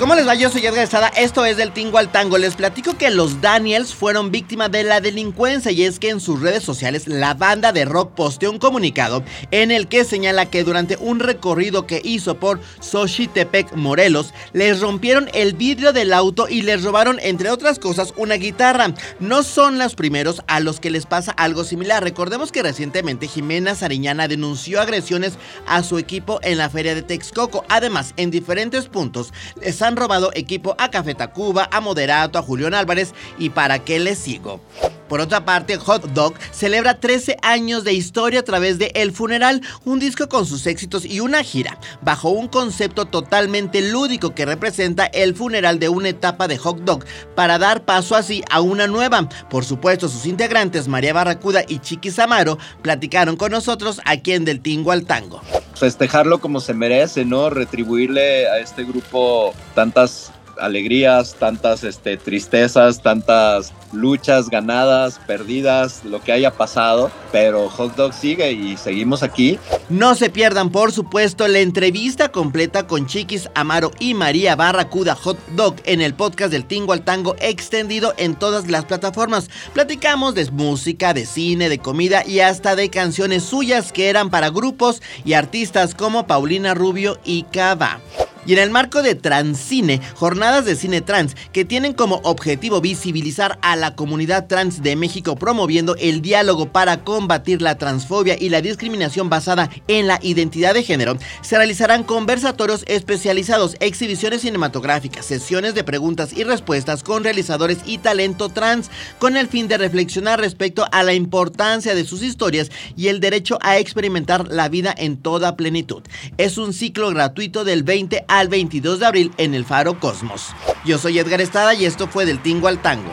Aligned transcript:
¿Cómo 0.00 0.14
les 0.14 0.26
va? 0.26 0.34
Yo 0.34 0.48
soy 0.48 0.64
Edgar 0.64 0.84
Estrada, 0.84 1.08
esto 1.08 1.44
es 1.44 1.58
del 1.58 1.72
Tingo 1.72 1.98
al 1.98 2.10
Tango. 2.10 2.38
Les 2.38 2.56
platico 2.56 2.96
que 2.96 3.10
los 3.10 3.42
Daniels 3.42 3.94
fueron 3.94 4.30
víctimas 4.30 4.70
de 4.70 4.82
la 4.82 5.02
delincuencia 5.02 5.72
y 5.72 5.84
es 5.84 5.98
que 5.98 6.08
en 6.08 6.20
sus 6.20 6.40
redes 6.40 6.62
sociales 6.62 7.06
la 7.06 7.34
banda 7.34 7.70
de 7.70 7.84
rock 7.84 8.14
posteó 8.14 8.50
un 8.50 8.58
comunicado 8.58 9.22
en 9.50 9.70
el 9.70 9.88
que 9.88 10.06
señala 10.06 10.46
que 10.46 10.64
durante 10.64 10.96
un 10.96 11.20
recorrido 11.20 11.86
que 11.86 12.00
hizo 12.02 12.40
por 12.40 12.60
Xochitepec, 12.80 13.74
Morelos, 13.74 14.32
les 14.54 14.80
rompieron 14.80 15.28
el 15.34 15.52
vidrio 15.52 15.92
del 15.92 16.14
auto 16.14 16.48
y 16.48 16.62
les 16.62 16.82
robaron, 16.82 17.18
entre 17.20 17.50
otras 17.50 17.78
cosas, 17.78 18.14
una 18.16 18.36
guitarra. 18.36 18.94
No 19.18 19.42
son 19.42 19.76
los 19.76 19.96
primeros 19.96 20.40
a 20.46 20.60
los 20.60 20.80
que 20.80 20.88
les 20.88 21.04
pasa 21.04 21.32
algo 21.32 21.62
similar. 21.62 22.02
Recordemos 22.02 22.52
que 22.52 22.62
recientemente 22.62 23.28
Jimena 23.28 23.74
Sariñana 23.74 24.28
denunció 24.28 24.80
agresiones 24.80 25.34
a 25.66 25.82
su 25.82 25.98
equipo 25.98 26.40
en 26.42 26.56
la 26.56 26.70
feria 26.70 26.94
de 26.94 27.02
Texcoco. 27.02 27.66
Además, 27.68 28.14
en 28.16 28.30
diferentes 28.30 28.86
puntos 28.86 29.34
les 29.60 29.82
han 29.82 29.89
han 29.90 29.96
robado 29.96 30.30
equipo 30.34 30.76
a 30.78 30.90
Café 30.90 31.14
Tacuba, 31.16 31.68
a 31.72 31.80
Moderato, 31.80 32.38
a 32.38 32.42
Julián 32.42 32.74
Álvarez 32.74 33.12
y 33.38 33.50
para 33.50 33.80
qué 33.80 33.98
les 33.98 34.18
sigo. 34.18 34.60
Por 35.10 35.20
otra 35.20 35.44
parte, 35.44 35.76
Hot 35.76 36.04
Dog 36.12 36.34
celebra 36.52 37.00
13 37.00 37.36
años 37.42 37.82
de 37.82 37.92
historia 37.92 38.40
a 38.40 38.44
través 38.44 38.78
de 38.78 38.92
El 38.94 39.10
Funeral, 39.10 39.60
un 39.84 39.98
disco 39.98 40.28
con 40.28 40.46
sus 40.46 40.68
éxitos 40.68 41.04
y 41.04 41.18
una 41.18 41.42
gira, 41.42 41.80
bajo 42.00 42.30
un 42.30 42.46
concepto 42.46 43.06
totalmente 43.06 43.82
lúdico 43.82 44.36
que 44.36 44.46
representa 44.46 45.06
el 45.06 45.34
funeral 45.34 45.80
de 45.80 45.88
una 45.88 46.10
etapa 46.10 46.46
de 46.46 46.58
Hot 46.58 46.82
Dog, 46.82 47.04
para 47.34 47.58
dar 47.58 47.84
paso 47.84 48.14
así 48.14 48.44
a 48.50 48.60
una 48.60 48.86
nueva. 48.86 49.28
Por 49.50 49.64
supuesto, 49.64 50.08
sus 50.08 50.26
integrantes, 50.26 50.86
María 50.86 51.12
Barracuda 51.12 51.64
y 51.66 51.80
Chiqui 51.80 52.12
Samaro, 52.12 52.56
platicaron 52.80 53.36
con 53.36 53.50
nosotros 53.50 54.00
aquí 54.04 54.30
en 54.30 54.44
Del 54.44 54.60
Tingo 54.60 54.92
al 54.92 55.06
Tango 55.06 55.40
festejarlo 55.80 56.42
como 56.42 56.60
se 56.60 56.74
merece, 56.74 57.24
¿no? 57.24 57.48
Retribuirle 57.48 58.46
a 58.48 58.58
este 58.58 58.84
grupo 58.84 59.54
tantas 59.74 60.30
alegrías, 60.58 61.34
tantas 61.38 61.84
este, 61.84 62.16
tristezas, 62.16 63.02
tantas 63.02 63.72
luchas 63.92 64.50
ganadas, 64.50 65.20
perdidas, 65.26 66.04
lo 66.04 66.20
que 66.20 66.32
haya 66.32 66.52
pasado, 66.52 67.10
pero 67.32 67.68
Hot 67.68 67.96
Dog 67.96 68.12
sigue 68.12 68.52
y 68.52 68.76
seguimos 68.76 69.22
aquí. 69.22 69.58
No 69.88 70.14
se 70.14 70.30
pierdan, 70.30 70.70
por 70.70 70.92
supuesto, 70.92 71.48
la 71.48 71.58
entrevista 71.60 72.30
completa 72.30 72.86
con 72.86 73.06
Chiquis 73.06 73.48
Amaro 73.54 73.90
y 73.98 74.14
María 74.14 74.56
Barracuda 74.56 75.14
Hot 75.16 75.38
Dog 75.56 75.76
en 75.84 76.00
el 76.00 76.14
podcast 76.14 76.52
del 76.52 76.64
Tingo 76.64 76.92
al 76.92 77.02
Tango 77.02 77.34
extendido 77.40 78.14
en 78.16 78.36
todas 78.36 78.68
las 78.68 78.84
plataformas. 78.84 79.50
Platicamos 79.72 80.34
de 80.34 80.50
música, 80.50 81.14
de 81.14 81.26
cine, 81.26 81.68
de 81.68 81.78
comida 81.78 82.24
y 82.26 82.40
hasta 82.40 82.76
de 82.76 82.90
canciones 82.90 83.44
suyas 83.44 83.92
que 83.92 84.08
eran 84.08 84.30
para 84.30 84.50
grupos 84.50 85.02
y 85.24 85.34
artistas 85.34 85.94
como 85.94 86.26
Paulina 86.26 86.74
Rubio 86.74 87.18
y 87.24 87.44
Cava. 87.44 88.00
Y 88.46 88.54
en 88.54 88.58
el 88.58 88.70
marco 88.70 89.02
de 89.02 89.14
Transcine, 89.14 90.00
jornadas 90.14 90.64
de 90.64 90.76
cine 90.76 91.00
trans 91.00 91.36
que 91.52 91.64
tienen 91.64 91.92
como 91.92 92.20
objetivo 92.24 92.80
visibilizar 92.80 93.58
a 93.62 93.76
la 93.76 93.94
comunidad 93.94 94.46
trans 94.46 94.82
de 94.82 94.96
México 94.96 95.36
promoviendo 95.36 95.94
el 95.96 96.22
diálogo 96.22 96.72
para 96.72 97.04
combatir 97.04 97.62
la 97.62 97.76
transfobia 97.76 98.36
y 98.38 98.48
la 98.48 98.62
discriminación 98.62 99.28
basada 99.28 99.70
en 99.88 100.06
la 100.06 100.18
identidad 100.22 100.74
de 100.74 100.82
género, 100.82 101.16
se 101.42 101.56
realizarán 101.56 102.02
conversatorios 102.02 102.84
especializados, 102.86 103.76
exhibiciones 103.80 104.42
cinematográficas, 104.42 105.26
sesiones 105.26 105.74
de 105.74 105.84
preguntas 105.84 106.32
y 106.32 106.44
respuestas 106.44 107.02
con 107.02 107.24
realizadores 107.24 107.78
y 107.84 107.98
talento 107.98 108.48
trans, 108.48 108.90
con 109.18 109.36
el 109.36 109.48
fin 109.48 109.68
de 109.68 109.78
reflexionar 109.78 110.40
respecto 110.40 110.86
a 110.92 111.02
la 111.02 111.14
importancia 111.14 111.94
de 111.94 112.04
sus 112.04 112.22
historias 112.22 112.70
y 112.96 113.08
el 113.08 113.20
derecho 113.20 113.58
a 113.60 113.78
experimentar 113.78 114.48
la 114.48 114.68
vida 114.68 114.94
en 114.96 115.16
toda 115.16 115.56
plenitud. 115.56 116.02
Es 116.38 116.58
un 116.58 116.72
ciclo 116.72 117.10
gratuito 117.10 117.64
del 117.64 117.82
20 117.82 118.24
al 118.28 118.39
22 118.48 119.00
de 119.00 119.06
abril 119.06 119.32
en 119.36 119.54
el 119.54 119.64
Faro 119.64 119.98
Cosmos. 119.98 120.54
Yo 120.84 120.98
soy 120.98 121.18
Edgar 121.18 121.40
Estada 121.40 121.74
y 121.74 121.84
esto 121.84 122.06
fue 122.06 122.26
del 122.26 122.40
Tingo 122.40 122.68
al 122.68 122.80
Tango. 122.80 123.12